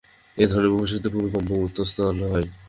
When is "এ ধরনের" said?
0.37-0.73